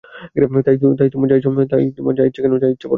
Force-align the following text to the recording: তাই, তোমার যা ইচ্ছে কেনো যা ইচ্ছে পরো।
তাই, 0.61 1.83
তোমার 1.95 2.13
যা 2.17 2.23
ইচ্ছে 2.27 2.41
কেনো 2.41 2.57
যা 2.57 2.67
ইচ্ছে 2.67 2.85
পরো। 2.85 2.89